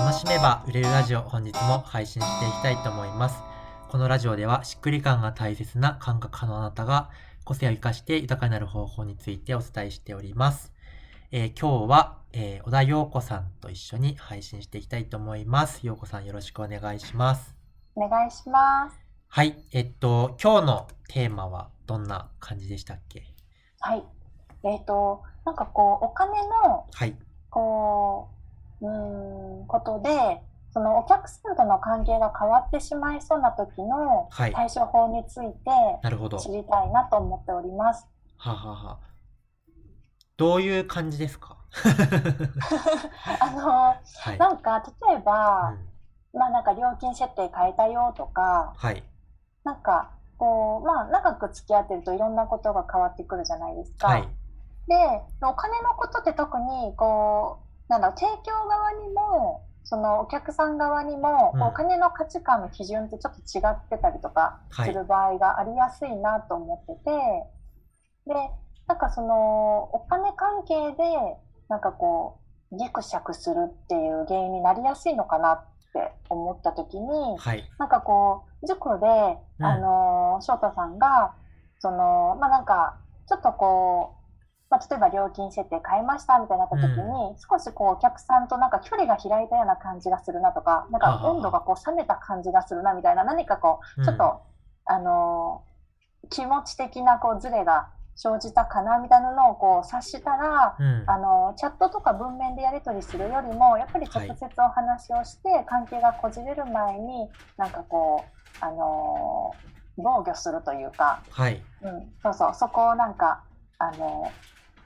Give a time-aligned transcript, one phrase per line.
[0.00, 3.42] 楽しめば売れるラジオ本日も配信していきたいと思います。
[3.90, 7.10] このラジオではしっくり感が大切な感覚派のあなたが
[7.44, 10.72] 個性を生かして豊かになる方法についてお伝えしております。
[11.32, 15.80] えー今日は、えー小田陽子さんと一緒に配信していきたいと思います。
[15.86, 17.54] 陽子さんよろしくお願いします。
[17.94, 18.96] お願いします。
[19.28, 19.62] はい。
[19.72, 23.22] えっと、今日のテーマはどんな感じでしたっけ？
[23.80, 24.04] はい。
[24.64, 27.14] えっ、と、なんかこう、お金の、はい。
[27.50, 28.39] こう、
[28.82, 34.52] うーん、ことで、そのお客さんとの関係が変わってしまいそうな時のはい。
[34.52, 35.70] 対処法について
[36.02, 36.36] なるほど。
[36.36, 38.06] は知りたいなと思っております。
[38.38, 38.98] あはあはあ
[40.36, 41.56] どういう感じですか？
[43.40, 43.94] あの、は
[44.34, 44.38] い。
[44.38, 49.02] なんか、例えばう、んまあなんか料金設定変えたよとか、はい。
[49.64, 54.08] なんか、こう、まあ長く付き合ってるといろんなことが変わってくるじゃないですか。
[54.08, 54.28] はい。
[54.88, 54.94] で、
[55.42, 61.62] お金のことって特に、こう、なんだ提供側にも、そのお客さん側にも、うん。
[61.62, 64.90] お金の価値観の基準ってちょっと違ってたりとかはい。
[64.90, 67.10] する場合がありやすいなと思ってて、
[68.26, 68.34] で、
[68.86, 72.38] なんかその、お金関係で、なんかこ
[72.72, 77.68] う、ギクシャクするっていう原因になりやすいのかなって思った時に、はい。
[77.78, 79.06] なんかこう、塾で、
[79.58, 79.66] うん。
[79.66, 81.34] あのー翔太さんが、
[81.80, 84.19] その、まあ、なんか、ちょっとこう、
[84.70, 94.42] まあ、例えば料金設定変えましたみたいになった時に、う少しこう、お客さんとなんか距離が開いたような感じがするなとか、なんか温度がこう、冷めた感じがするなみたいな、何かこう、ちょっと、
[94.86, 95.70] あのー
[96.30, 101.10] 気持ち的なこう、ズレが生じたかなみたいなのをこう、察したら、うん、うん。
[101.10, 109.56] あのチャットとか文面でやり取りするよりもやっぱり直接お話をして、関係がこじれる前になんかこうあの
[109.96, 111.62] 防御するというか、はい。
[111.82, 112.54] うん、そうそう。
[112.54, 113.42] そこをなんか
[113.78, 114.32] あの、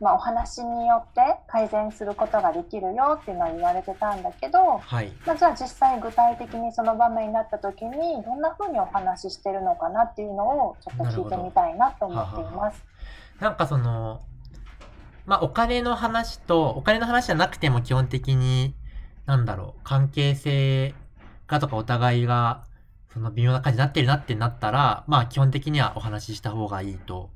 [0.00, 5.12] まあ、お話によって改善することができるよっていうのは言われてたんだけど、はい。
[5.25, 12.84] まあ、じゃあ実際具体的にその場面になった時にどんな風にお話ししてるのかなっていうのをちょっと聞いてみたいなと思っています。
[13.41, 14.22] なんかその、
[15.27, 18.75] まあ、お金の話と、お金の話じゃなくても基本的に、
[19.26, 20.94] なんだろう、関係性
[21.47, 22.65] がとかお互いが、
[23.12, 27.31] その微妙な感じになってるなってなったら、まあ、基本的にはお話しした方がいいと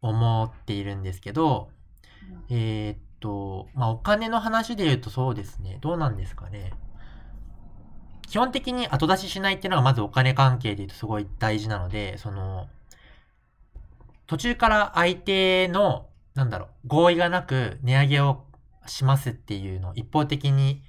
[0.00, 1.68] 思っているんですけど、
[2.48, 5.78] えーっと、まあ、お金の話で言うとそうですね。
[5.80, 6.72] どうなんですかね。
[8.28, 12.68] 基本的に後出ししないっていうのがまずお金関係で言うとすごい大事なので、その、
[14.26, 18.44] 途中から相手の、なんだろう、合意がなく値上げを
[18.86, 20.82] しますっていうのを一方的に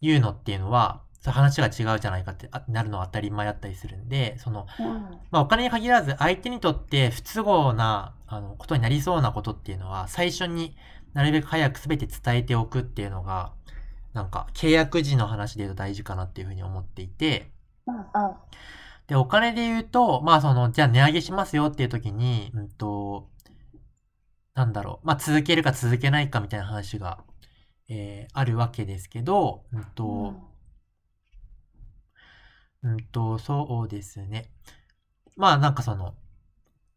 [0.00, 4.86] 言うのっていうのは、話が違うじゃないかってあなるのは当たり前だったりするんで、その、うん。
[5.30, 10.76] まあ、お金に限らず相手にとって不都合なあのことになりそうなことっていうのは最初に
[11.14, 13.52] なるべく早く全て伝えておくっていうのが
[14.14, 17.50] なんか契約時の話で言うと大事かなっていうふうに思っていて。
[17.86, 18.04] うんうん。
[19.08, 23.28] でお金で言うとまあそのじゃあ値上げしますよっていう時にうんと
[24.54, 27.18] なんだろうまあ続けるか続けないかみたいな話が、
[27.88, 30.51] えーあるわけですけどうんと、うん
[32.84, 34.50] うんと、そうですね。
[35.36, 36.14] まあなんかその、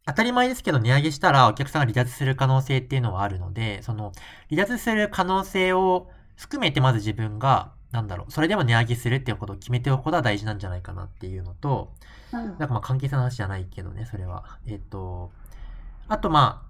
[0.06, 4.12] 当たり前ですけど値上げしたらお客さんが離脱する可能性っていうのはあるので、その、
[4.50, 11.92] 離脱する可能性を含めてまず自分が、なんだろう、それでも値上げするっていうことを決めておくことは大事なんじゃないかなっていうのと、
[12.32, 14.58] うんなんかまあ関係性の話じゃないけどね、それは。
[14.66, 15.30] えっと、
[16.08, 16.66] あとまあ、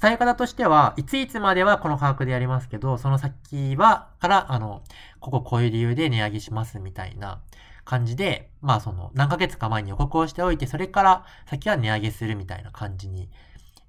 [0.00, 4.82] 伝え方としては、いついつまではこの価格でやりますけど、その先は、から、あの、
[5.20, 7.42] こここういう理由で値上げしますみたいな
[7.84, 13.28] 感じで、まあその、何ヶ月か前に予告をしておいて、それから先は値上げするみたいな感じに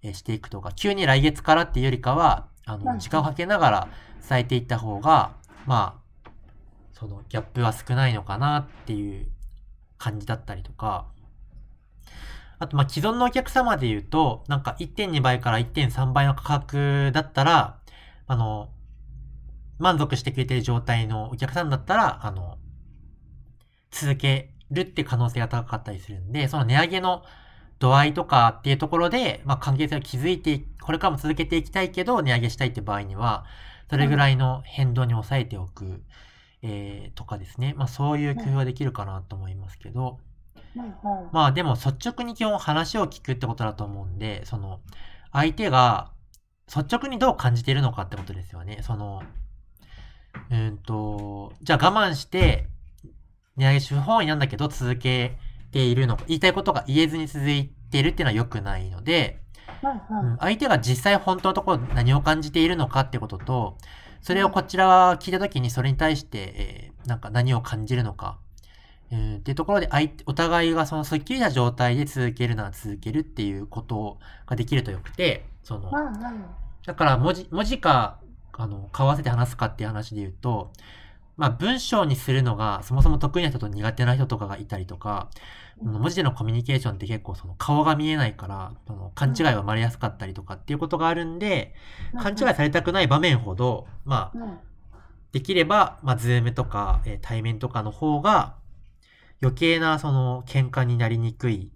[0.04, 3.88] えーしていくとか、急に来月からっていうよりかは、あの、うん時間をかけながら
[4.28, 5.34] 伝えていった方が、
[5.66, 6.30] まあ、
[6.92, 9.28] そのギャップは少ないのかなっていう
[9.98, 11.08] 感じだったりとか、
[12.60, 17.80] あと、まあ、既存のお客様で言うと、なんか1.2倍から1.3倍の価格だったら、
[18.28, 18.70] あの、
[19.80, 22.58] 満足してくれてる状態のお客さんだったら、あの、
[23.94, 27.24] 続けるって可能性が高かったりするんで、その値上げの
[27.80, 33.46] 度合いとかっていうところで、まあ、関係性を築いて、これからも続けていきたいけど、値上げしたいって場合には、
[33.90, 36.04] それぐらいの変動に抑えておく、
[36.62, 37.74] えーとかですね。
[37.78, 40.20] まあ、そういう工夫はできるかなと思いますけど、
[41.32, 44.82] まあでも率直に基本話を聞くってことだと思うんで、その、
[45.32, 46.12] 相手が
[46.68, 48.80] 率直にどう感じているのかってことですよね。
[48.84, 49.24] その、
[50.50, 52.68] うーんと、じゃあ我慢して、
[53.56, 55.38] 値上げ不本意なんだけど続け
[55.72, 59.40] ているのか、言いたいことが言えずに続いているっていうのは良くないので、
[59.84, 63.78] うんうんうん相手が実際本当のところ何を感じているのかってことと、
[64.22, 68.40] それをこちらは聞いたときにそれに対して、えーなんか何を感じるのか、
[69.12, 76.46] えーっていうところで相手、お互いがそのすっきりした状態で続けるなら続けるっていうことができるとよくて、その、うんうん。
[76.86, 78.20] だから文字、文字か、
[78.54, 80.72] あの、顔合わせて話すかっていう話で言うと、
[81.38, 85.30] まあ文章にするのがそもそも得意な人と苦手な人とかがいたりとか、
[85.82, 91.74] 文字でのコミュニケーションって結構その顔が見えないから、その勘違いが生まれやすかったりとかっていうことがあるんで、
[92.18, 94.60] 勘違いされたくない場面ほど、まあ、うん。
[95.32, 98.56] できれば、まあ、ズームとか、えー対面とかの方が、
[99.42, 101.72] 余計な、その、喧嘩になりにくい。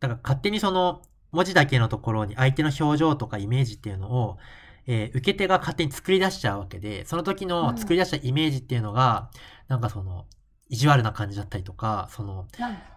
[0.00, 1.02] だから、勝手にその、
[1.32, 4.38] 文字だけのところに相手の表情とかイメージっていうのを、
[4.86, 9.30] えー受け手が勝手に作り出しちゃうわけで、その時の作り出したイメージっていうのが、
[9.68, 10.26] なんかその、
[10.68, 12.48] 意地悪な感じだったりとか、その、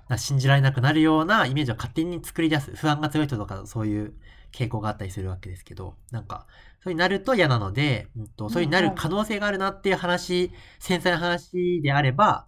[0.09, 2.75] な信じられなくなるようなイメージを勝手に作り出す。
[2.75, 4.13] 不安が強い人とかそういう
[4.51, 6.47] 傾向があったりするわけですけど、なんか、
[6.83, 12.45] そうになると嫌なので、うんと、そういうになる可能性があるなっていう話、繊細な話であれば、や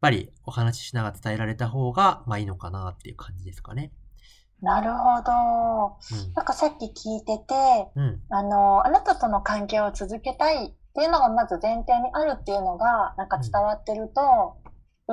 [0.00, 3.92] ぱりお話ししながら伝えられた方が、まあいいのかなっていう感じですかね。
[4.60, 5.30] なるほど。
[6.34, 7.54] なんかさっき聞いてて、
[7.96, 8.04] うん。
[8.04, 8.20] うん。
[8.30, 14.56] あの、あなたとの関係を続けたいっていうのがまず前提にあるっていうのが、なんか伝わってると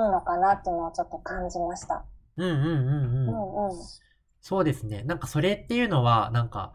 [0.00, 2.04] いのかなっていうのをちょっと感じました。
[2.36, 3.28] うんうんうんうん。
[3.28, 3.86] うんうん。
[4.40, 5.02] そうですね。
[5.04, 6.72] なんかそれっていうのは、なんか、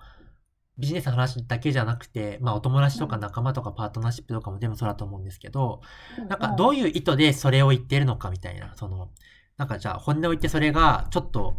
[0.78, 5.82] ビジネスの話だけじゃなくて、まあお友達とか仲間とかパートナーシップとかも全部そうだと思うんですけど、
[6.30, 9.10] なんかどういう意図でそれを言ってるのかみたいな、その、
[9.58, 11.58] なんかじゃあ本音を言ってそれがちょっと、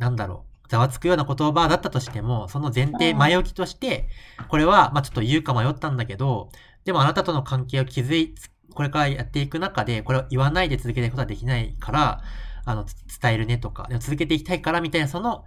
[0.00, 3.18] なんだろう、ざわつくような言葉だったとしても、その前提、うん。
[3.18, 4.08] 前置きとして、
[4.48, 6.50] これは、まあちょっと言うか迷ったんだけど、
[6.84, 8.34] でもあなたとの関係を築い、
[8.74, 12.22] これからやっていく中で、これを言わないで続けていくことはできないから、
[12.64, 15.44] あの、つ伝えるねとか、続けていきたいからみたいな、その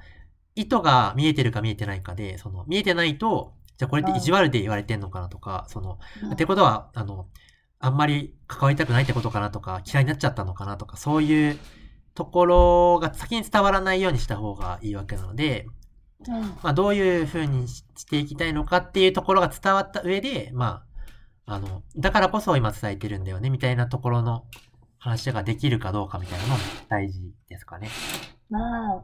[0.55, 6.33] 意図が見えてるか見えてないかで、その、見えてないと、じゃあこれって意地悪で言われてんのかなとか、その、うん。
[6.33, 7.27] ってことは、あの、
[7.79, 11.57] あんまり関わりたくないってことかなとか、嫌いになっちゃったのかなとか、そういう
[12.15, 15.65] ところが先に伝わらないようにした方がいいわけなので、
[16.27, 20.83] うんまあ、どういう風にししていきたいのかっていうところが伝わった上で、ま
[21.45, 24.45] あ、あの、だからこそ今伝えてるんだよね、みたいなところの
[24.97, 27.19] 話ができるかどうかみたいなのも大事
[27.49, 27.89] ですかね。
[28.49, 29.03] うんうん。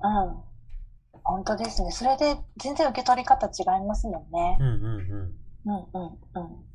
[1.24, 1.92] 本当ですね。
[1.92, 4.64] それで全然受け取り方違いますもんねう。
[4.64, 5.40] んうんうん。
[5.66, 6.04] うんうん
[6.36, 6.66] うん。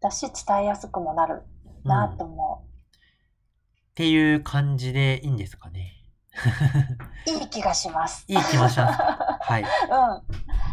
[0.00, 1.42] だし伝えやすくもなる
[1.84, 2.64] なと思
[3.94, 5.94] っていう感じでいいんですかね。
[7.26, 7.30] う。
[7.30, 8.24] いい気がします。
[8.26, 8.98] いい気もします。
[9.00, 9.62] はい。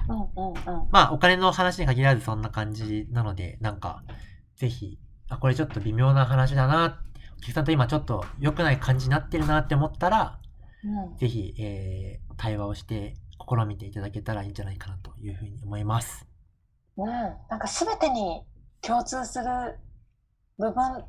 [0.09, 0.15] うん。
[0.15, 0.89] うんうんうん。
[0.89, 4.03] まあ、お金の話に限らずそんな感じなので、なんか、
[4.56, 4.97] ぜひ、
[5.29, 7.00] あ、これちょっと微妙な話だな、
[7.38, 10.39] お客さんと今ちょっと良くない感じになってるなって思ったら、
[10.83, 16.25] うんぜひ、えー、対話をして試みていただけたらいいんじゃないかなというふうに思います。
[16.97, 18.44] うん、なんか全てに
[18.81, 19.45] 共通する
[20.57, 21.06] 部分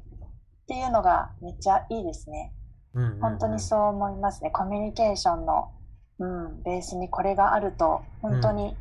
[0.62, 2.52] っていうのがめっちゃいいですね。
[2.94, 4.50] うんうんうん本当にそう思いますね。
[4.50, 5.70] コミュニケーションの、
[6.18, 8.76] うん、ベースにこれがあると、本当に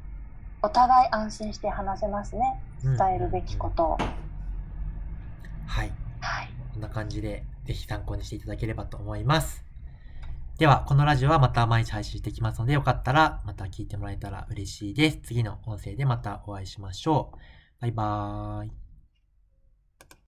[0.61, 2.61] お互い安心して話せますね。
[2.65, 3.97] うん伝えるべきことを。
[5.67, 5.91] はい。
[6.19, 6.49] はい。
[6.73, 9.63] こんな感じで、ぜひ参考にしていただければと思います。
[10.57, 15.19] では、このラジオはまた毎日配信していきますので、よかったらまた聞いてもらえたら嬉しいです。
[15.23, 17.37] 次の音声でまたお会いしましょう。
[17.81, 18.80] バイバーイ。